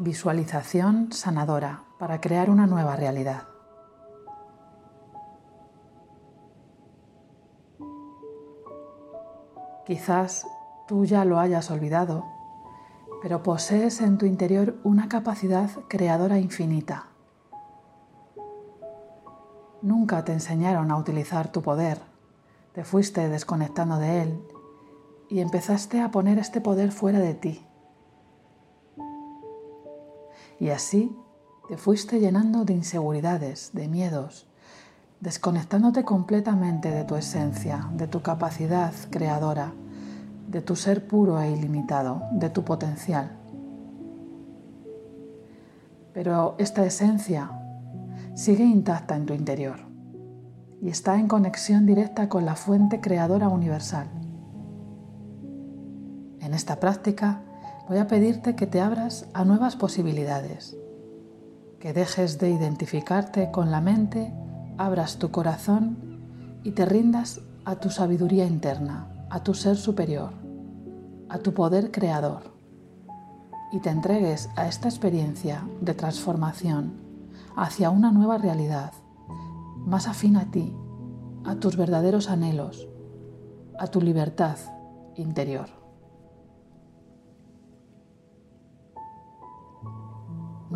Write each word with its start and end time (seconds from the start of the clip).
Visualización 0.00 1.10
sanadora 1.10 1.82
para 1.98 2.20
crear 2.20 2.50
una 2.50 2.68
nueva 2.68 2.94
realidad. 2.94 3.48
Quizás 9.84 10.46
tú 10.86 11.04
ya 11.04 11.24
lo 11.24 11.40
hayas 11.40 11.72
olvidado, 11.72 12.24
pero 13.22 13.42
posees 13.42 14.00
en 14.00 14.18
tu 14.18 14.26
interior 14.26 14.76
una 14.84 15.08
capacidad 15.08 15.68
creadora 15.88 16.38
infinita. 16.38 17.06
Nunca 19.82 20.24
te 20.24 20.32
enseñaron 20.32 20.92
a 20.92 20.96
utilizar 20.96 21.50
tu 21.50 21.60
poder, 21.60 22.00
te 22.72 22.84
fuiste 22.84 23.28
desconectando 23.28 23.98
de 23.98 24.22
él 24.22 24.46
y 25.28 25.40
empezaste 25.40 26.00
a 26.00 26.12
poner 26.12 26.38
este 26.38 26.60
poder 26.60 26.92
fuera 26.92 27.18
de 27.18 27.34
ti. 27.34 27.67
Y 30.60 30.70
así 30.70 31.16
te 31.68 31.76
fuiste 31.76 32.18
llenando 32.20 32.64
de 32.64 32.72
inseguridades, 32.72 33.70
de 33.72 33.88
miedos, 33.88 34.48
desconectándote 35.20 36.04
completamente 36.04 36.90
de 36.90 37.04
tu 37.04 37.16
esencia, 37.16 37.88
de 37.92 38.06
tu 38.06 38.22
capacidad 38.22 38.92
creadora, 39.10 39.72
de 40.48 40.62
tu 40.62 40.76
ser 40.76 41.06
puro 41.06 41.40
e 41.40 41.50
ilimitado, 41.50 42.22
de 42.32 42.50
tu 42.50 42.64
potencial. 42.64 43.36
Pero 46.14 46.54
esta 46.58 46.84
esencia 46.84 47.50
sigue 48.34 48.64
intacta 48.64 49.14
en 49.16 49.26
tu 49.26 49.34
interior 49.34 49.80
y 50.80 50.88
está 50.88 51.18
en 51.18 51.28
conexión 51.28 51.86
directa 51.86 52.28
con 52.28 52.44
la 52.44 52.56
fuente 52.56 53.00
creadora 53.00 53.48
universal. 53.48 54.08
En 56.40 56.54
esta 56.54 56.80
práctica 56.80 57.42
voy 57.88 57.98
a 57.98 58.06
pedirte 58.06 58.54
que 58.54 58.66
te 58.66 58.80
abras 58.80 59.26
a 59.32 59.44
nuevas 59.44 59.74
posibilidades, 59.74 60.76
que 61.80 61.94
dejes 61.94 62.38
de 62.38 62.50
identificarte 62.50 63.50
con 63.50 63.70
la 63.70 63.80
mente, 63.80 64.32
abras 64.76 65.18
tu 65.18 65.30
corazón 65.30 65.96
y 66.64 66.72
te 66.72 66.84
rindas 66.84 67.40
a 67.64 67.76
tu 67.76 67.88
sabiduría 67.88 68.44
interna, 68.44 69.26
a 69.30 69.42
tu 69.42 69.54
ser 69.54 69.76
superior, 69.76 70.32
a 71.30 71.38
tu 71.38 71.54
poder 71.54 71.90
creador 71.90 72.52
y 73.72 73.80
te 73.80 73.90
entregues 73.90 74.50
a 74.56 74.66
esta 74.66 74.88
experiencia 74.88 75.66
de 75.80 75.94
transformación 75.94 76.92
hacia 77.56 77.90
una 77.90 78.12
nueva 78.12 78.36
realidad, 78.36 78.92
más 79.78 80.08
afín 80.08 80.36
a 80.36 80.50
ti, 80.50 80.74
a 81.44 81.54
tus 81.56 81.76
verdaderos 81.76 82.28
anhelos, 82.28 82.86
a 83.78 83.86
tu 83.86 84.00
libertad 84.02 84.56
interior. 85.16 85.87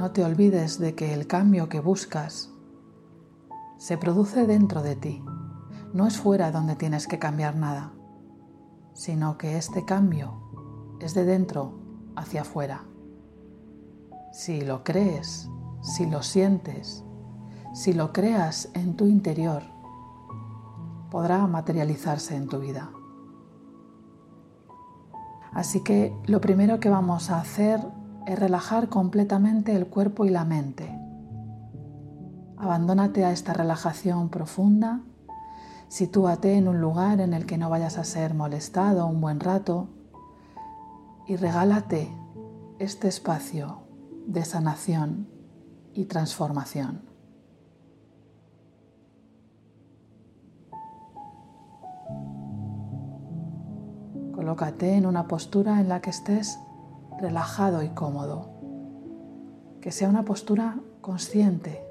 No 0.02 0.10
te 0.10 0.24
olvides 0.24 0.80
de 0.80 0.96
que 0.96 1.14
el 1.14 1.28
cambio 1.28 1.68
que 1.68 1.78
buscas 1.78 2.50
se 3.76 3.96
produce 3.96 4.48
dentro 4.48 4.82
de 4.82 4.96
ti. 4.96 5.22
No 5.94 6.08
es 6.08 6.18
fuera 6.18 6.50
donde 6.50 6.74
tienes 6.74 7.06
que 7.06 7.20
cambiar 7.20 7.54
nada, 7.54 7.92
sino 8.94 9.38
que 9.38 9.56
este 9.56 9.84
cambio 9.84 10.96
es 10.98 11.14
de 11.14 11.24
dentro 11.24 11.78
hacia 12.16 12.40
afuera. 12.40 12.82
Si 14.32 14.62
lo 14.62 14.82
crees, 14.82 15.48
si 15.82 16.06
lo 16.06 16.24
sientes, 16.24 17.04
si 17.72 17.92
lo 17.92 18.12
creas 18.12 18.70
en 18.74 18.96
tu 18.96 19.06
interior, 19.06 19.62
podrá 21.12 21.46
materializarse 21.46 22.34
en 22.34 22.48
tu 22.48 22.58
vida. 22.58 22.90
Así 25.52 25.84
que 25.84 26.12
lo 26.26 26.40
primero 26.40 26.80
que 26.80 26.90
vamos 26.90 27.30
a 27.30 27.38
hacer 27.38 28.01
es 28.26 28.38
relajar 28.38 28.88
completamente 28.88 29.74
el 29.74 29.86
cuerpo 29.86 30.24
y 30.24 30.30
la 30.30 30.44
mente. 30.44 30.98
Abandónate 32.56 33.24
a 33.24 33.32
esta 33.32 33.52
relajación 33.52 34.28
profunda, 34.28 35.00
sitúate 35.88 36.54
en 36.54 36.68
un 36.68 36.80
lugar 36.80 37.20
en 37.20 37.34
el 37.34 37.46
que 37.46 37.58
no 37.58 37.68
vayas 37.68 37.98
a 37.98 38.04
ser 38.04 38.34
molestado 38.34 39.06
un 39.06 39.20
buen 39.20 39.40
rato 39.40 39.88
y 41.26 41.36
regálate 41.36 42.08
este 42.78 43.08
espacio 43.08 43.82
de 44.26 44.44
sanación 44.44 45.28
y 45.94 46.04
transformación. 46.04 47.02
Colócate 54.34 54.94
en 54.94 55.06
una 55.06 55.28
postura 55.28 55.80
en 55.80 55.88
la 55.88 56.00
que 56.00 56.10
estés 56.10 56.58
relajado 57.20 57.82
y 57.82 57.88
cómodo. 57.88 58.50
Que 59.80 59.92
sea 59.92 60.08
una 60.08 60.24
postura 60.24 60.78
consciente. 61.00 61.84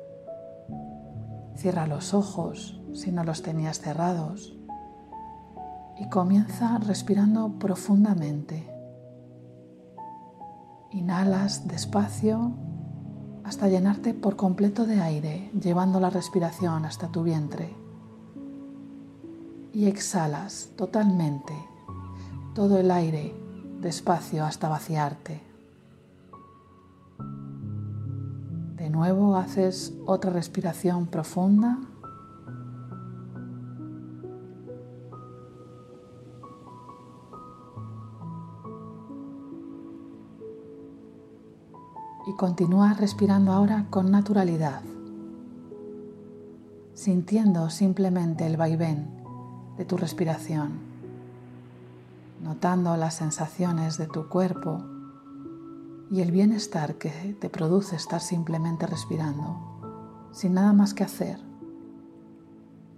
Cierra 1.56 1.88
los 1.88 2.14
ojos 2.14 2.82
si 2.94 3.12
no 3.12 3.24
los 3.24 3.42
tenías 3.42 3.80
cerrados 3.80 4.58
y 6.00 6.10
comienza 6.10 6.80
respirando 6.80 7.60
profundamente. 7.60 8.68
Inhalas 10.92 11.68
despacio 11.68 12.54
hasta 13.44 13.68
llenarte 13.68 14.14
por 14.14 14.36
completo 14.36 14.86
de 14.86 15.00
aire, 15.00 15.52
llevando 15.60 16.00
la 16.00 16.10
respiración 16.10 16.86
hasta 16.86 17.10
tu 17.10 17.24
vientre. 17.24 17.76
Y 19.74 19.86
exhalas 19.86 20.72
totalmente 20.76 21.54
todo 22.54 22.78
el 22.78 22.92
aire 22.92 23.34
despacio 23.81 24.46
hasta 24.46 24.69
vaciarte. 24.69 25.42
De 28.78 28.90
nuevo 28.90 29.36
haces 29.36 29.94
otra 30.06 30.31
respiración 30.31 31.08
profunda. 31.08 31.80
Y 42.28 42.36
continúa 42.36 42.94
respirando 42.94 43.52
ahora 43.52 43.88
con 43.90 44.12
naturalidad, 44.12 44.84
sintiendo 46.94 47.69
simplemente 47.72 48.46
el 48.46 48.58
vaivén 48.58 49.09
de 49.78 49.86
tu 49.86 49.98
respiración 49.98 50.91
notando 52.41 52.97
las 52.97 53.16
sensaciones 53.16 53.97
de 53.97 54.07
tu 54.07 54.28
cuerpo 54.28 54.84
y 56.09 56.22
el 56.22 56.31
bienestar 56.31 56.96
que 56.96 57.38
te 57.40 57.50
produce 57.50 57.96
estar 57.96 58.19
simplemente 58.19 58.88
respirando, 58.88 60.29
sin 60.34 60.56
nada 60.56 60.74
más 60.74 60.94
que 60.94 61.03
hacer, 61.03 61.40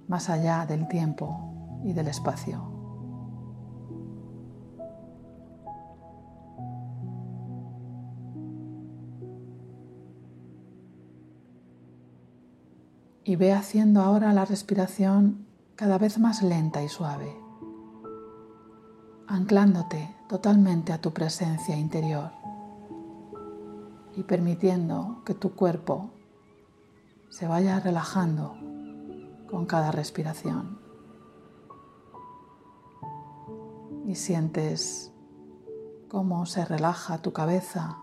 más 0.08 0.30
allá 0.30 0.66
del 0.66 0.88
tiempo 0.88 1.80
y 1.84 1.94
del 1.94 2.08
espacio. 2.08 2.72
Y 13.26 13.36
ve 13.36 13.54
haciendo 13.54 14.02
ahora 14.02 14.34
la 14.34 14.46
respiración 14.46 15.46
cada 15.76 15.98
vez 15.98 16.20
más 16.20 16.42
lenta 16.44 16.84
y 16.84 16.90
suave 16.90 17.43
anclándote 19.28 20.16
totalmente 20.28 20.94
a 20.94 21.00
tu 21.00 21.12
presencia 21.14 21.78
interior 21.78 22.32
y 24.16 24.24
permitiendo 24.24 25.22
que 25.26 25.34
tu 25.34 25.56
cuerpo 25.56 26.12
se 27.30 27.48
vaya 27.48 27.80
relajando 27.80 28.56
con 29.50 29.66
cada 29.66 29.92
respiración. 29.92 30.80
Y 34.06 34.16
sientes 34.16 35.12
cómo 36.10 36.46
se 36.46 36.66
relaja 36.66 37.20
tu 37.20 37.34
cabeza, 37.34 37.98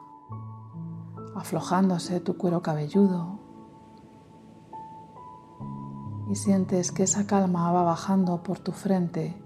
aflojándose 1.36 2.20
tu 2.20 2.36
cuero 2.36 2.62
cabelludo. 2.62 3.38
Y 6.28 6.36
sientes 6.36 6.90
que 6.90 7.04
esa 7.04 7.26
calma 7.26 7.70
va 7.70 7.82
bajando 7.82 8.42
por 8.42 8.58
tu 8.58 8.72
frente 8.72 9.39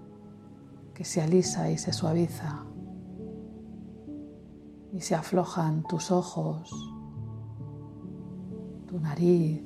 que 0.95 1.03
se 1.03 1.21
alisa 1.21 1.69
y 1.69 1.77
se 1.77 1.91
suaviza 1.91 2.63
y 4.93 5.01
se 5.01 5.13
aflojan 5.13 5.83
tus 5.83 6.09
ojos, 6.09 6.71
tu 8.87 8.97
nariz, 9.01 9.61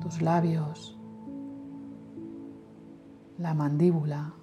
tus 0.00 0.20
labios, 0.20 0.98
la 3.38 3.54
mandíbula, 3.54 4.34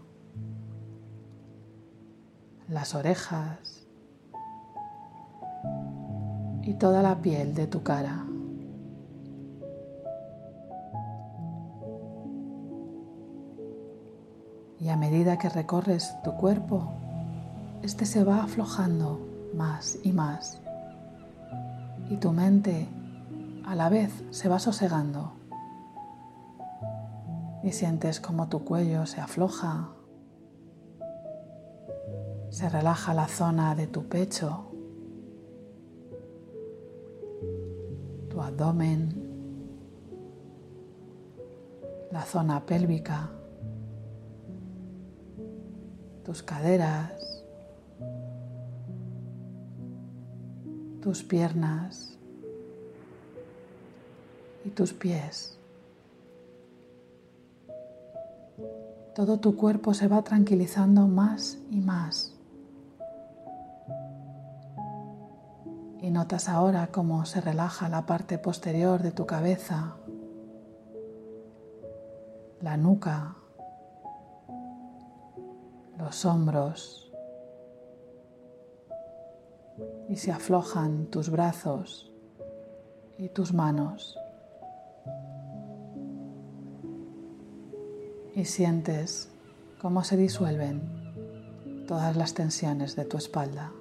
las 2.70 2.96
orejas 2.96 3.86
y 6.62 6.74
toda 6.76 7.02
la 7.04 7.22
piel 7.22 7.54
de 7.54 7.68
tu 7.68 7.84
cara. 7.84 8.29
Y 14.90 14.92
a 14.92 14.98
medida 14.98 15.38
que 15.38 15.50
recorres 15.50 16.16
tu 16.24 16.34
cuerpo, 16.34 16.92
este 17.84 18.08
se 18.08 18.24
va 18.24 18.42
aflojando 18.42 19.20
más 19.54 20.00
y 20.02 20.12
más. 20.12 20.60
Y 22.10 22.18
tu 22.18 22.32
mente 22.32 22.88
a 23.68 23.76
la 23.76 23.90
vez 23.90 24.12
se 24.32 24.50
va 24.50 24.58
sosegando. 24.58 25.34
Y 27.62 27.72
sientes 27.72 28.20
como 28.20 28.50
tu 28.50 28.66
cuello 28.66 29.06
se 29.06 29.22
afloja, 29.22 29.90
se 32.50 32.68
relaja 32.68 33.14
la 33.14 33.28
zona 33.28 33.76
de 33.76 33.86
tu 33.86 34.06
pecho, 34.06 34.72
tu 38.28 38.42
abdomen, 38.42 39.14
la 42.12 42.24
zona 42.24 42.66
pélvica, 42.66 43.30
tus 46.30 46.44
caderas, 46.44 47.44
tus 51.02 51.24
piernas 51.24 52.16
y 54.64 54.70
tus 54.70 54.94
pies. 54.94 55.58
Todo 59.16 59.40
tu 59.40 59.56
cuerpo 59.56 59.96
se 59.96 60.08
va 60.08 60.22
tranquilizando 60.22 61.08
más 61.08 61.58
y 61.72 61.80
más. 61.80 62.36
Y 66.00 66.12
notas 66.12 66.48
ahora 66.48 66.90
cómo 66.92 67.26
se 67.26 67.42
relaja 67.42 67.90
la 67.90 68.06
parte 68.06 68.38
posterior 68.38 69.02
de 69.02 69.10
tu 69.10 69.26
cabeza, 69.26 69.96
la 72.62 72.78
nuca, 72.78 73.39
los 76.00 76.26
hombros 76.26 77.12
y 80.08 80.16
se 80.16 80.32
aflojan 80.32 81.08
tus 81.08 81.30
brazos 81.30 82.12
y 83.18 83.30
tus 83.30 83.54
manos. 83.54 84.18
Y 88.34 88.46
sientes 88.46 89.30
cómo 89.82 90.04
se 90.04 90.16
disuelven 90.16 91.86
todas 91.86 92.16
las 92.16 92.34
tensiones 92.34 92.96
de 92.96 93.04
tu 93.06 93.18
espalda. 93.18 93.74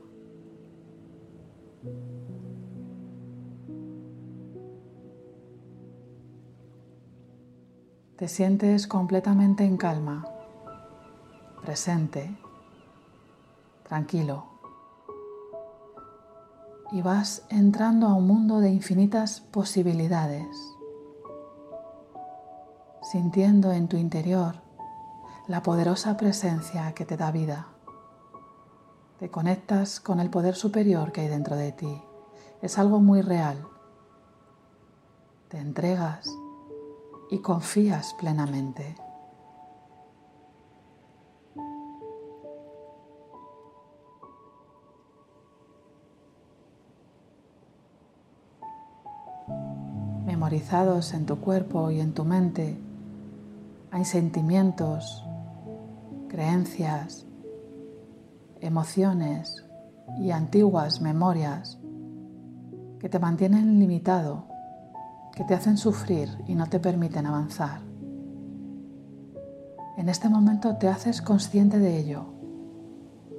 Te 8.17 8.27
sientes 8.27 8.89
completamente 8.89 9.65
en 9.65 9.77
calma, 9.77 10.25
presente, 11.69 12.35
tranquilo. 13.87 14.47
Y 16.93 17.03
vas 17.03 17.43
entrando 17.51 18.07
a 18.07 18.15
un 18.15 18.27
mundo 18.27 18.61
de 18.61 18.71
infinitas 18.71 19.43
posibilidades, 19.43 20.49
sintiendo 23.03 23.71
en 23.71 23.87
tu 23.87 23.99
interior 23.99 24.63
la 25.47 25.63
poderosa 25.63 26.17
presencia 26.17 26.95
que 26.95 27.05
te 27.05 27.19
da 27.19 27.31
vida. 27.33 27.67
Te 29.19 29.31
conectas 29.31 30.01
con 30.01 30.21
el 30.21 30.31
poder 30.31 30.55
superior 30.55 31.13
que 31.13 31.21
hay 31.21 31.29
dentro 31.29 31.55
de 31.55 31.73
ti. 31.73 32.03
Es 32.63 32.79
algo 32.79 32.99
muy 32.99 33.21
real. 33.21 33.69
Te 35.49 35.59
entregas 35.59 36.35
y 37.31 37.41
confías 37.41 38.15
plenamente. 38.15 38.97
En 50.71 51.25
tu 51.25 51.41
cuerpo 51.41 51.91
y 51.91 51.99
en 51.99 52.13
tu 52.13 52.27
mente 52.27 52.77
hay 53.91 54.05
sentimientos, 54.05 55.25
creencias, 56.29 57.25
emociones 58.61 59.65
y 60.21 60.31
antiguas 60.31 61.01
memorias 61.01 61.79
que 62.99 63.09
te 63.09 63.19
mantienen 63.19 63.79
limitado 63.79 64.45
que 65.35 65.45
te 65.45 65.55
hacen 65.55 65.79
sufrir 65.79 66.29
y 66.47 66.55
no 66.55 66.67
te 66.67 66.79
permiten 66.81 67.25
avanzar. 67.25 67.81
En 69.97 70.11
este 70.11 70.29
momento 70.29 70.77
te 70.77 70.89
haces 70.89 71.23
consciente 71.23 71.79
de 71.79 71.97
ello, 71.97 72.27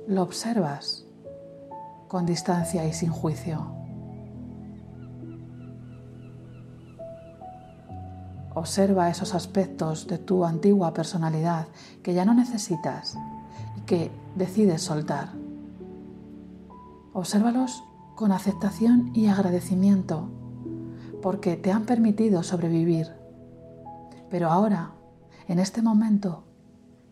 lo 0.07 0.23
observas 0.23 1.05
con 2.07 2.25
distancia 2.25 2.87
y 2.87 2.93
sin 2.93 3.11
juicio. 3.11 3.78
Observa 8.59 9.09
esos 9.09 9.35
aspectos 9.35 10.05
de 10.07 10.17
tu 10.17 10.43
antigua 10.43 10.93
personalidad 10.93 11.69
que 12.03 12.13
ya 12.13 12.25
no 12.25 12.33
necesitas 12.33 13.17
y 13.77 13.81
que 13.85 14.11
decides 14.35 14.81
soltar. 14.81 15.29
Obsérvalos 17.13 17.81
con 18.15 18.33
aceptación 18.33 19.11
y 19.15 19.27
agradecimiento 19.27 20.27
porque 21.21 21.55
te 21.55 21.71
han 21.71 21.85
permitido 21.85 22.43
sobrevivir. 22.43 23.07
Pero 24.29 24.49
ahora, 24.49 24.91
en 25.47 25.59
este 25.59 25.81
momento, 25.81 26.43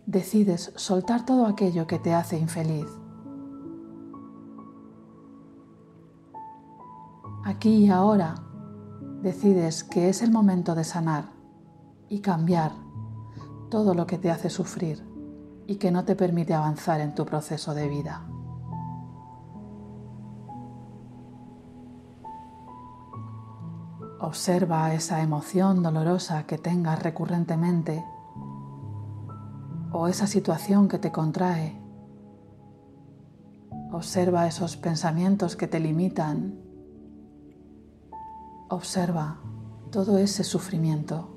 decides 0.05 0.73
soltar 0.75 1.25
todo 1.25 1.45
aquello 1.45 1.88
que 1.88 1.97
te 1.97 2.13
hace 2.13 2.38
infeliz. 2.38 2.88
Aquí 7.45 7.85
y 7.85 7.89
ahora 7.89 8.35
decides 9.21 9.85
que 9.85 10.09
es 10.09 10.21
el 10.21 10.31
momento 10.31 10.75
de 10.75 10.83
sanar 10.83 11.37
y 12.09 12.21
cambiar 12.21 12.71
todo 13.69 13.94
lo 13.94 14.07
que 14.07 14.18
te 14.18 14.31
hace 14.31 14.50
sufrir 14.50 15.06
y 15.68 15.75
que 15.75 15.92
no 15.92 16.06
te 16.06 16.15
permite 16.15 16.54
avanzar 16.54 17.01
en 17.01 17.13
tu 17.13 17.25
proceso 17.25 17.74
de 17.74 17.88
vida. 17.88 18.25
Observa 24.19 24.94
esa 24.94 25.21
emoción 25.21 25.83
dolorosa 25.83 26.48
que 26.48 26.57
tengas 26.57 27.04
recurrentemente 27.04 28.04
o 29.92 30.07
esa 30.07 30.25
situación 30.25 30.88
que 30.88 30.98
te 30.98 31.12
contrae. 31.12 31.80
Observa 33.92 34.47
esos 34.47 34.76
pensamientos 34.76 35.56
que 35.56 35.68
te 35.68 35.80
limitan. 35.80 36.59
Observa 38.69 39.40
todo 39.92 40.18
ese 40.18 40.44
sufrimiento. 40.44 41.36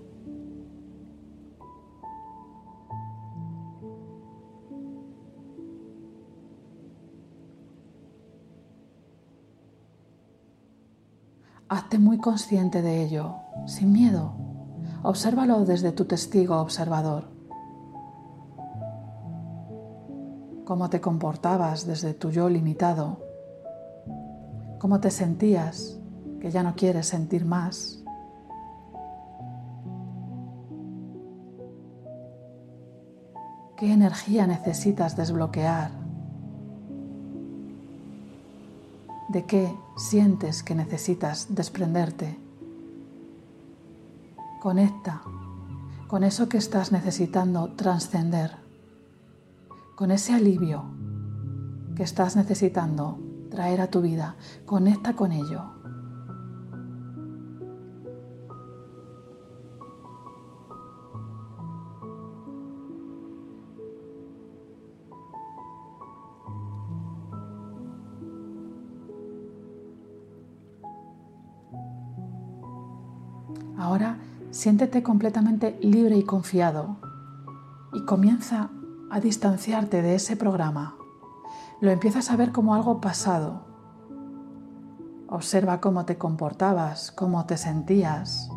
Hazte 11.72 12.00
muy 12.00 12.18
consciente 12.18 12.82
de 12.82 13.00
ello, 13.00 13.36
sin 13.64 13.92
miedo. 13.92 14.32
Obsérvalo 15.04 15.64
desde 15.64 15.92
tu 15.92 16.04
testigo 16.04 16.60
observador. 16.60 17.30
Cómo 20.64 20.90
te 20.90 21.00
comportabas 21.00 21.86
desde 21.86 22.12
tu 22.12 22.32
yo 22.32 22.48
limitado. 22.48 23.20
Cómo 24.80 24.98
te 24.98 25.12
sentías 25.12 25.96
que 26.40 26.50
ya 26.50 26.64
no 26.64 26.74
quieres 26.74 27.06
sentir 27.06 27.44
más. 27.44 28.02
¿Qué 33.76 33.92
energía 33.92 34.48
necesitas 34.48 35.16
desbloquear? 35.16 35.99
¿De 39.30 39.44
qué 39.46 39.72
sientes 39.96 40.64
que 40.64 40.74
necesitas 40.74 41.54
desprenderte? 41.54 42.36
Conecta 44.60 45.22
con 46.08 46.24
eso 46.24 46.48
que 46.48 46.58
estás 46.58 46.90
necesitando 46.90 47.74
trascender, 47.76 48.56
con 49.94 50.10
ese 50.10 50.32
alivio 50.32 50.82
que 51.94 52.02
estás 52.02 52.34
necesitando 52.34 53.20
traer 53.50 53.80
a 53.80 53.86
tu 53.86 54.00
vida. 54.00 54.34
Conecta 54.66 55.14
con 55.14 55.30
ello. 55.30 55.79
Ahora 73.80 74.18
siéntete 74.50 75.02
completamente 75.02 75.78
libre 75.80 76.16
y 76.16 76.22
confiado 76.22 76.98
y 77.92 78.04
comienza 78.04 78.70
a 79.10 79.18
distanciarte 79.18 80.02
de 80.02 80.14
ese 80.14 80.36
programa. 80.36 80.94
Lo 81.80 81.90
empiezas 81.90 82.30
a 82.30 82.36
ver 82.36 82.52
como 82.52 82.74
algo 82.74 83.00
pasado, 83.00 83.70
Observa 85.32 85.80
cómo 85.80 86.06
te 86.06 86.18
comportabas, 86.18 87.12
cómo 87.12 87.46
te 87.46 87.56
sentías. 87.56 88.50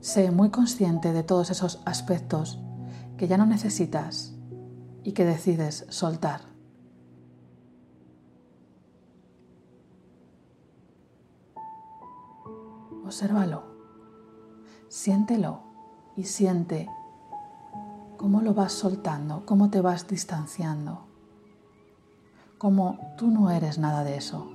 Sé 0.00 0.30
muy 0.30 0.48
consciente 0.48 1.12
de 1.12 1.22
todos 1.22 1.50
esos 1.50 1.82
aspectos 1.84 2.58
que 3.18 3.28
ya 3.28 3.36
no 3.36 3.44
necesitas 3.44 4.34
y 5.02 5.12
que 5.12 5.26
decides 5.26 5.84
soltar. 5.90 6.53
Obsérvalo, 13.14 13.62
siéntelo 14.88 15.60
y 16.16 16.24
siente 16.24 16.90
cómo 18.16 18.40
lo 18.40 18.54
vas 18.54 18.72
soltando, 18.72 19.46
cómo 19.46 19.70
te 19.70 19.80
vas 19.80 20.08
distanciando, 20.08 21.04
cómo 22.58 22.98
tú 23.16 23.28
no 23.28 23.52
eres 23.52 23.78
nada 23.78 24.02
de 24.02 24.16
eso. 24.16 24.50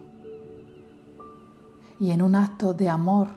Y 2.02 2.12
en 2.12 2.22
un 2.22 2.36
acto 2.36 2.74
de 2.74 2.90
amor 2.90 3.30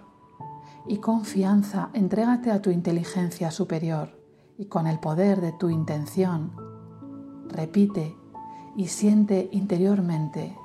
y 0.88 0.96
confianza, 0.96 1.90
entrégate 1.92 2.50
a 2.50 2.60
tu 2.60 2.70
inteligencia 2.70 3.52
superior 3.52 4.18
y 4.58 4.64
con 4.64 4.88
el 4.88 4.98
poder 4.98 5.40
de 5.40 5.52
tu 5.52 5.70
intención, 5.70 6.50
repite 7.46 8.16
y 8.76 8.88
siente 8.88 9.48
interiormente. 9.52 10.58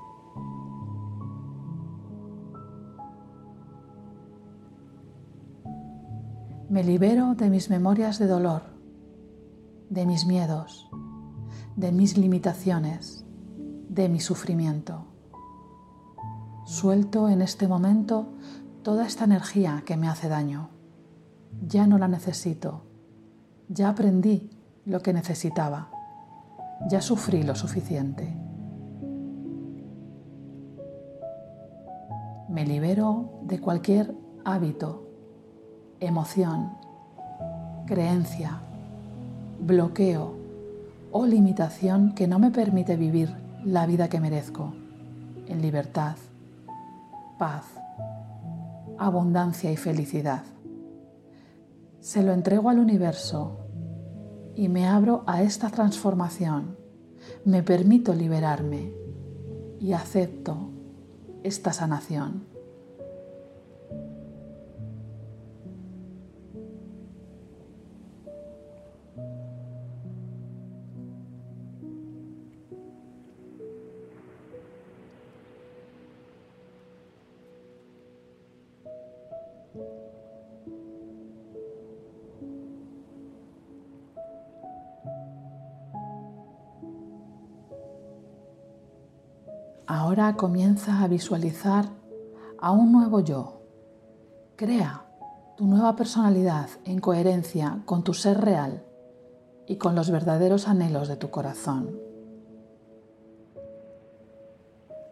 Me 6.70 6.84
libero 6.84 7.34
de 7.34 7.50
mis 7.50 7.70
memorias 7.70 8.20
de 8.20 8.28
dolor, 8.28 8.64
de 9.90 10.06
mis 10.06 10.26
miedos, 10.26 10.90
de 11.78 11.94
mis 11.94 12.18
limitaciones, 12.18 13.24
de 13.88 14.10
mi 14.10 14.20
sufrimiento. 14.20 15.06
Suelto 16.66 17.30
en 17.30 17.42
este 17.42 17.70
momento 17.70 18.34
toda 18.84 19.08
esta 19.08 19.24
energía 19.24 19.84
que 19.86 19.96
me 19.96 20.10
hace 20.10 20.28
daño. 20.28 20.68
Ya 21.66 21.88
no 21.88 21.98
la 21.98 22.10
necesito. 22.10 22.82
Ya 23.70 23.88
aprendí 23.88 24.50
lo 24.84 25.00
que 25.02 25.14
necesitaba. 25.14 25.90
Ya 26.90 27.00
sufrí 27.00 27.44
lo 27.44 27.56
suficiente. 27.56 28.36
Me 32.50 32.66
libero 32.66 33.40
de 33.44 33.62
cualquier 33.62 34.14
hábito, 34.44 35.07
emoción, 36.00 36.72
creencia, 37.86 38.60
bloqueo 39.60 40.36
o 41.12 41.25
limitación 41.25 42.13
que 42.13 42.27
no 42.27 42.39
me 42.39 42.51
permite 42.51 42.96
vivir 42.96 43.34
la 43.63 43.86
vida 43.86 44.08
que 44.08 44.20
merezco 44.20 44.74
en 45.48 45.62
libertad, 45.62 46.16
paz, 47.38 47.66
abundancia 48.98 49.72
y 49.72 49.77
felicidad. 49.77 50.44
Se 52.00 52.24
lo 52.24 52.34
entrego 52.34 52.70
al 52.70 52.80
universo 52.80 53.60
y 54.56 54.70
me 54.70 54.88
abro 54.88 55.24
a 55.27 55.42
esta 55.42 55.70
transformación. 55.70 56.77
Me 57.46 57.63
permito 57.63 58.13
liberarme 58.13 58.92
y 59.80 59.94
acepto 59.94 60.70
esta 61.44 61.74
sanación. 61.74 62.57
Ahora 90.18 90.36
comienza 90.36 91.04
a 91.04 91.08
visualizar 91.08 91.90
a 92.60 92.72
un 92.72 92.92
nuevo 92.92 93.20
yo. 93.20 93.62
Crea 94.56 95.06
tu 95.56 95.68
nueva 95.68 95.96
personalidad 95.96 96.70
en 96.86 97.00
coherencia 97.00 97.84
con 97.86 98.04
tu 98.04 98.16
ser 98.16 98.42
real 98.42 98.84
y 99.68 99.76
con 99.76 99.94
los 99.94 100.10
verdaderos 100.10 100.68
anhelos 100.68 101.08
de 101.08 101.18
tu 101.18 101.30
corazón. 101.30 102.00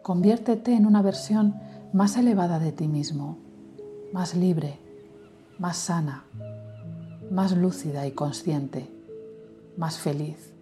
Conviértete 0.02 0.74
en 0.74 0.86
una 0.86 1.02
versión 1.02 1.54
más 1.92 2.16
elevada 2.16 2.58
de 2.58 2.72
ti 2.72 2.88
mismo, 2.88 3.38
más 4.12 4.34
libre, 4.34 4.80
más 5.56 5.76
sana, 5.76 6.24
más 7.30 7.56
lúcida 7.56 8.08
y 8.08 8.10
consciente, 8.10 8.90
más 9.76 9.98
feliz. 9.98 10.52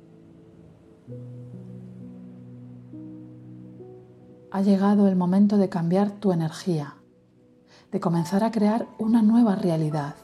Ha 4.55 4.63
llegado 4.63 5.09
el 5.09 5.17
momento 5.17 5.57
de 5.57 5.69
cambiar 5.69 6.13
tu 6.13 6.31
energía, 6.31 6.95
de 7.91 7.99
comenzar 7.99 8.45
a 8.45 8.53
crear 8.53 8.87
una 9.01 9.21
nueva 9.21 9.57
realidad. 9.57 10.15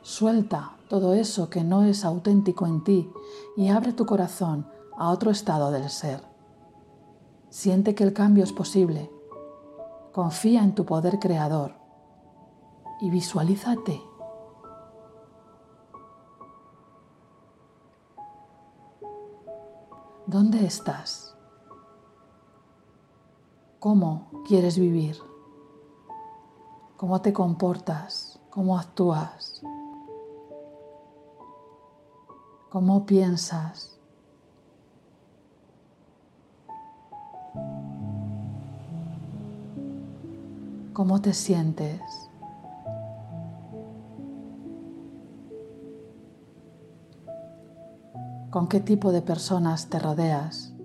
Suelta 0.00 0.78
todo 0.88 1.12
eso 1.12 1.50
que 1.50 1.62
no 1.62 1.82
es 1.82 2.06
auténtico 2.06 2.66
en 2.66 2.82
ti 2.82 3.12
y 3.54 3.68
abre 3.68 3.92
tu 3.92 4.06
corazón 4.06 4.66
a 4.96 5.10
otro 5.10 5.30
estado 5.30 5.70
del 5.70 5.90
ser. 5.90 6.22
Siente 7.50 7.94
que 7.94 8.04
el 8.04 8.14
cambio 8.14 8.42
es 8.42 8.54
posible. 8.54 9.12
Confía 10.14 10.64
en 10.64 10.74
tu 10.74 10.86
poder 10.86 11.18
creador 11.18 11.74
y 13.02 13.10
visualízate. 13.10 14.00
¿Dónde 20.26 20.64
estás? 20.64 21.25
Cómo 23.86 24.26
quieres 24.44 24.80
vivir, 24.80 25.16
cómo 26.96 27.20
te 27.22 27.32
comportas, 27.32 28.40
cómo 28.50 28.76
actúas, 28.76 29.62
cómo 32.68 33.06
piensas. 33.06 33.96
¿Cómo 40.92 41.20
te 41.20 41.32
sientes? 41.32 42.00
¿Con 48.50 48.66
qué 48.66 48.80
tipo 48.80 49.12
de 49.12 49.22
personas 49.22 49.88
te 49.88 50.00
rodeas? 50.00 50.75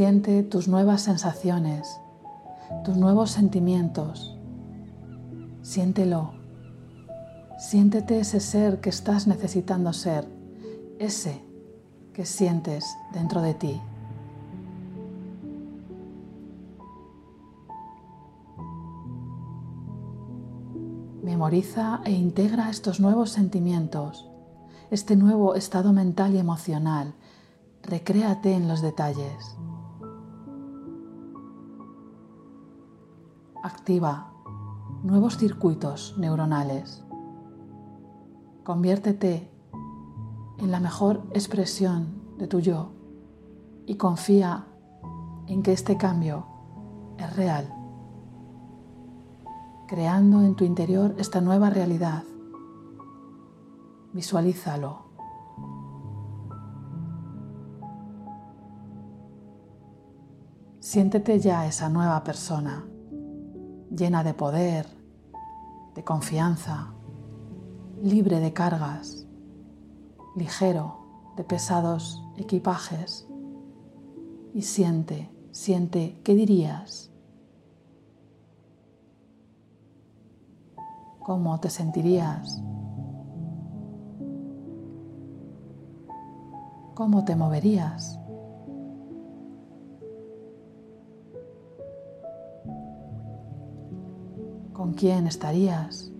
Siente 0.00 0.42
tus 0.42 0.66
nuevas 0.66 1.02
sensaciones, 1.02 2.00
tus 2.84 2.96
nuevos 2.96 3.32
sentimientos. 3.32 4.34
Siéntelo. 5.60 6.32
Siéntete 7.58 8.18
ese 8.18 8.40
ser 8.40 8.80
que 8.80 8.88
estás 8.88 9.26
necesitando 9.26 9.92
ser, 9.92 10.26
ese 10.98 11.42
que 12.14 12.24
sientes 12.24 12.86
dentro 13.12 13.42
de 13.42 13.52
ti. 13.52 13.78
Memoriza 21.22 22.00
e 22.06 22.12
integra 22.12 22.70
estos 22.70 23.00
nuevos 23.00 23.28
sentimientos, 23.32 24.30
este 24.90 25.14
nuevo 25.14 25.56
estado 25.56 25.92
mental 25.92 26.34
y 26.34 26.38
emocional. 26.38 27.12
Recréate 27.82 28.54
en 28.54 28.66
los 28.66 28.80
detalles. 28.80 29.58
Activa 33.62 34.32
nuevos 35.02 35.36
circuitos 35.36 36.14
neuronales. 36.18 37.04
Conviértete 38.64 39.50
en 40.58 40.70
la 40.70 40.80
mejor 40.80 41.22
expresión 41.32 42.36
de 42.38 42.46
tu 42.46 42.60
yo 42.60 42.92
y 43.86 43.96
confía 43.96 44.66
en 45.46 45.62
que 45.62 45.72
este 45.72 45.96
cambio 45.96 46.46
es 47.18 47.36
real, 47.36 47.72
creando 49.88 50.42
en 50.42 50.54
tu 50.54 50.64
interior 50.64 51.14
esta 51.18 51.40
nueva 51.40 51.70
realidad. 51.70 52.24
Visualízalo. 54.12 55.10
Siéntete 60.80 61.38
ya 61.38 61.66
esa 61.66 61.88
nueva 61.88 62.22
persona 62.24 62.84
llena 63.90 64.22
de 64.22 64.34
poder, 64.34 64.86
de 65.94 66.04
confianza, 66.04 66.92
libre 68.02 68.40
de 68.40 68.52
cargas, 68.52 69.26
ligero 70.36 70.96
de 71.36 71.44
pesados 71.44 72.22
equipajes 72.36 73.26
y 74.54 74.62
siente, 74.62 75.30
siente, 75.50 76.20
¿qué 76.24 76.34
dirías? 76.34 77.10
¿Cómo 81.20 81.60
te 81.60 81.70
sentirías? 81.70 82.62
¿Cómo 86.94 87.24
te 87.24 87.36
moverías? 87.36 88.18
¿Con 94.90 94.98
quién 94.98 95.28
estarías? 95.28 96.10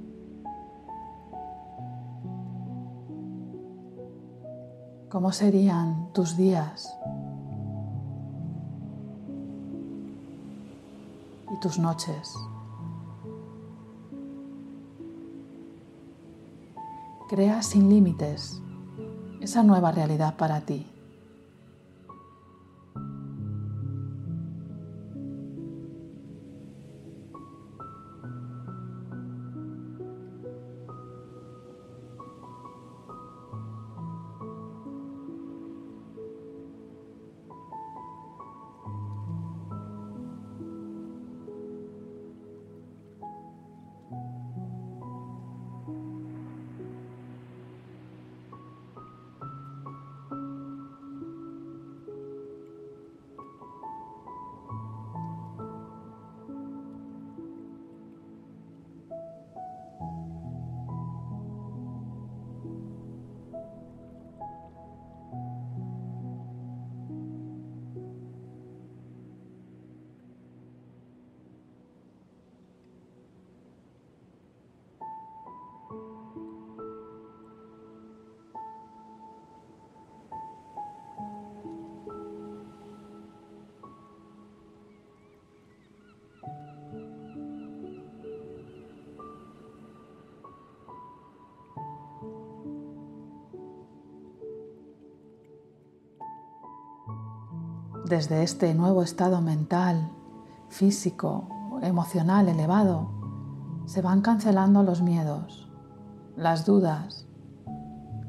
¿Cómo 5.08 5.32
serían 5.32 6.12
tus 6.12 6.36
días 6.36 6.96
y 11.52 11.58
tus 11.58 11.80
noches? 11.80 12.32
Crea 17.28 17.62
sin 17.62 17.88
límites 17.88 18.62
esa 19.40 19.64
nueva 19.64 19.90
realidad 19.90 20.36
para 20.36 20.60
ti. 20.60 20.86
Desde 98.10 98.42
este 98.42 98.74
nuevo 98.74 99.04
estado 99.04 99.40
mental, 99.40 100.10
físico, 100.68 101.48
emocional 101.80 102.48
elevado, 102.48 103.08
se 103.86 104.02
van 104.02 104.20
cancelando 104.20 104.82
los 104.82 105.00
miedos, 105.00 105.70
las 106.36 106.66
dudas, 106.66 107.28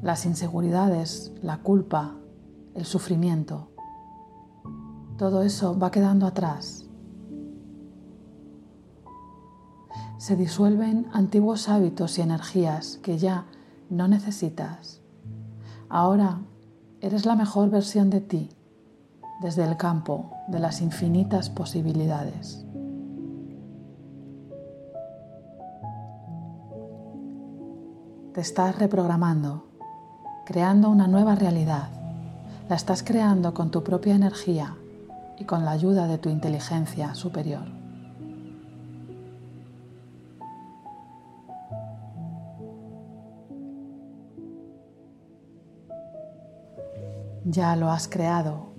las 0.04 0.28
inseguridades, 0.28 1.34
la 1.41 1.58
culpa, 1.63 2.15
el 2.76 2.86
sufrimiento. 2.86 3.72
Todo 5.17 5.41
eso 5.41 5.78
va 5.78 5.89
quedando 5.89 6.28
atrás. 6.28 6.86
Se 10.20 10.36
disuelven 10.36 11.08
antiguos 11.12 11.70
hábitos 11.70 12.20
y 12.20 12.22
energías 12.22 13.00
que 13.02 13.17
ya 13.17 13.48
no 13.89 14.08
necesitas. 14.08 15.02
Ahora 15.89 16.39
eres 17.00 17.26
la 17.26 17.36
mejor 17.36 17.72
versión 17.72 18.12
de 18.12 18.22
ti 18.22 18.50
desde 19.41 19.63
el 19.63 19.75
campo 19.75 20.30
de 20.47 20.60
las 20.60 20.82
infinitas 20.82 21.49
posibilidades. 21.49 22.63
Te 28.34 28.39
estás 28.39 28.77
reprogramando, 28.77 29.65
creando 30.45 30.89
una 30.91 31.08
nueva 31.08 31.34
realidad. 31.34 31.89
La 32.69 32.75
estás 32.75 33.01
creando 33.01 33.54
con 33.56 33.71
tu 33.71 33.84
propia 33.84 34.15
energía 34.15 34.75
y 35.39 35.45
con 35.45 35.65
la 35.65 35.71
ayuda 35.71 36.06
de 36.06 36.19
tu 36.19 36.30
inteligencia 36.30 37.15
superior. 37.15 37.65
Ya 47.43 47.75
lo 47.75 47.89
has 47.89 48.08
creado 48.08 48.71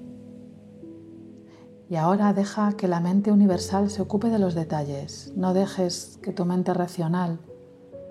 y 1.92 1.96
ahora 1.96 2.32
deja 2.32 2.72
que 2.72 2.88
la 2.88 3.00
mente 3.00 3.30
universal 3.30 3.90
se 3.90 4.00
ocupe 4.00 4.30
de 4.30 4.38
los 4.38 4.54
detalles. 4.54 5.30
No 5.36 5.52
dejes 5.52 6.18
que 6.22 6.32
tu 6.32 6.46
mente 6.46 6.72
racional 6.72 7.38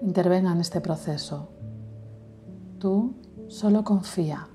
intervenga 0.04 0.52
en 0.52 0.60
este 0.60 0.82
proceso. 0.82 1.50
Tú 2.78 3.16
solo 3.48 3.84
confía 3.84 4.48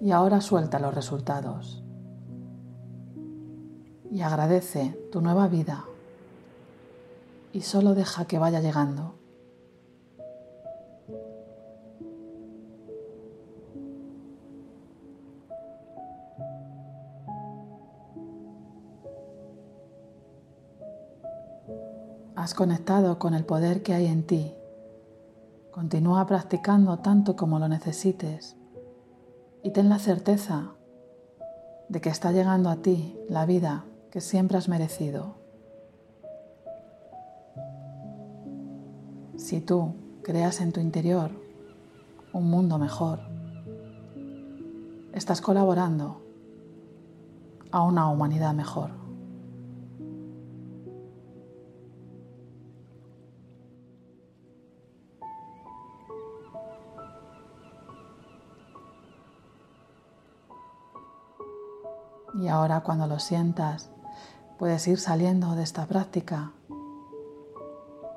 y 0.00 0.12
ahora 0.12 0.40
suelta 0.40 0.78
los 0.78 0.94
resultados. 0.94 1.84
Y 4.10 4.22
agradece 4.22 4.98
tu 5.12 5.20
nueva 5.20 5.46
vida 5.46 5.84
y 7.52 7.60
solo 7.60 7.94
deja 7.94 8.24
que 8.24 8.38
vaya 8.38 8.62
llegando. 8.62 9.14
Has 22.42 22.54
conectado 22.54 23.20
con 23.20 23.34
el 23.34 23.44
poder 23.44 23.84
que 23.84 23.94
hay 23.94 24.06
en 24.06 24.26
ti. 24.26 24.52
Continúa 25.70 26.26
practicando 26.26 26.98
tanto 26.98 27.36
como 27.36 27.60
lo 27.60 27.68
necesites 27.68 28.56
y 29.62 29.70
ten 29.70 29.88
la 29.88 30.00
certeza 30.00 30.72
de 31.88 32.00
que 32.00 32.08
está 32.08 32.32
llegando 32.32 32.68
a 32.68 32.82
ti 32.82 33.16
la 33.28 33.46
vida 33.46 33.84
que 34.10 34.20
siempre 34.20 34.58
has 34.58 34.68
merecido. 34.68 35.36
Si 39.36 39.60
tú 39.60 39.94
creas 40.24 40.60
en 40.60 40.72
tu 40.72 40.80
interior 40.80 41.30
un 42.32 42.50
mundo 42.50 42.76
mejor, 42.76 43.20
estás 45.12 45.40
colaborando 45.40 46.22
a 47.70 47.82
una 47.84 48.08
humanidad 48.08 48.52
mejor. 48.52 49.01
Y 62.34 62.48
ahora 62.48 62.80
cuando 62.80 63.06
lo 63.06 63.18
sientas, 63.18 63.90
puedes 64.58 64.86
ir 64.88 64.98
saliendo 64.98 65.54
de 65.54 65.62
esta 65.62 65.86
práctica 65.86 66.52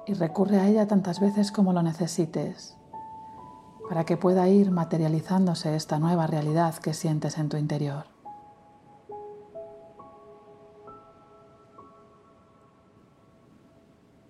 y 0.06 0.14
recurre 0.14 0.60
a 0.60 0.68
ella 0.68 0.88
tantas 0.88 1.20
veces 1.20 1.52
como 1.52 1.74
lo 1.74 1.82
necesites 1.82 2.78
para 3.88 4.04
que 4.04 4.18
pueda 4.18 4.48
ir 4.48 4.72
materializándose 4.72 5.76
esta 5.76 6.00
nueva 6.00 6.28
realidad 6.28 6.76
que 6.76 6.94
sientes 6.94 7.38
en 7.38 7.50
tu 7.50 7.58
interior. 7.58 8.06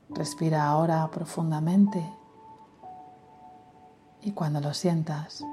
Respira 0.10 0.68
ahora 0.68 1.10
profundamente 1.12 2.14
y 4.22 4.32
cuando 4.32 4.62
lo 4.62 4.74
sientas, 4.74 5.44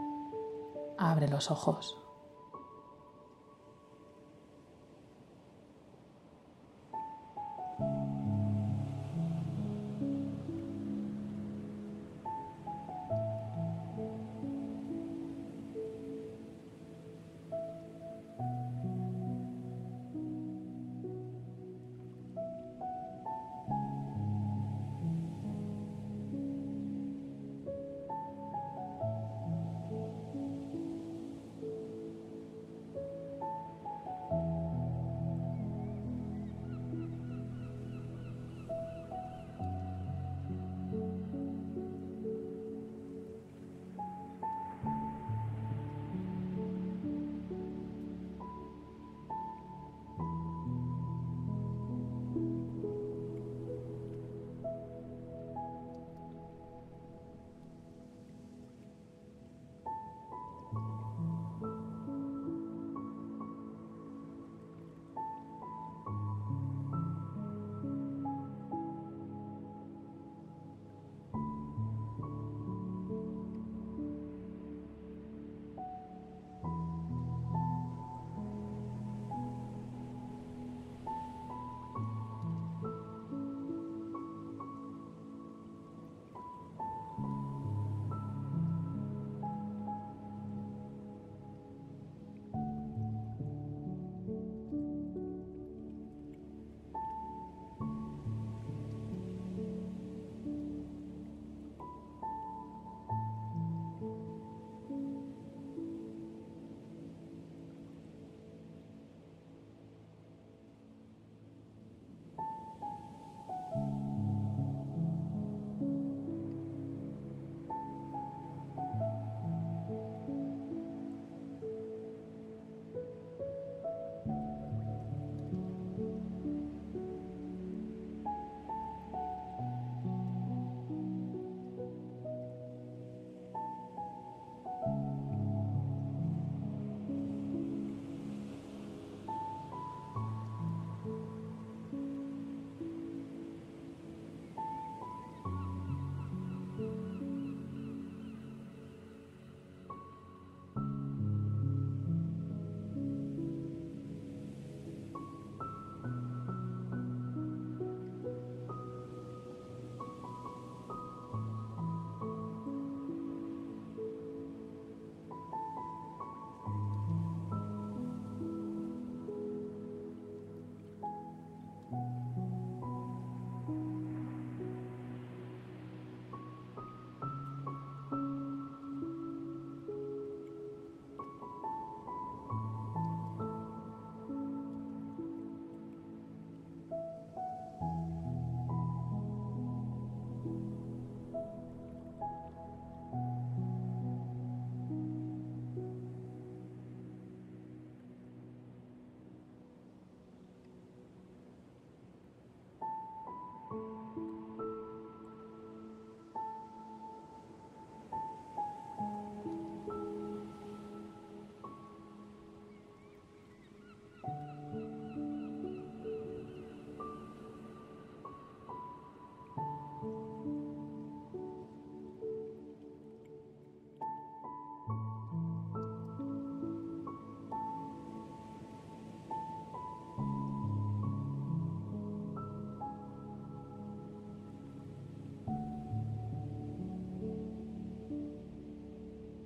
abre 0.98 1.28
los 1.28 1.50
ojos. 1.50 2.01